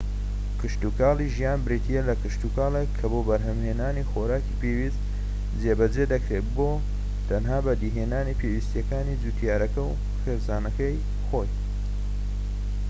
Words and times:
کشتوکاڵی 0.61 1.25
ژیان 1.35 1.59
بریتیە 1.65 2.01
لە 2.09 2.15
کشتوکاڵێک 2.23 2.89
کە 2.97 3.05
بۆ 3.11 3.19
بەرھەمھێنانی 3.27 4.07
خۆراکی 4.11 4.57
پێویست 4.61 5.01
جێبەجێ 5.61 6.05
دەکرێت 6.13 6.47
بۆ 6.57 6.71
تەنها 7.27 7.59
بەدیهێنانی 7.65 8.37
پێویستیەکانی 8.41 9.19
جووتیارەکە 9.21 9.81
و 9.89 9.91
خێزانەکەی 10.21 10.97
خۆی 11.27 11.49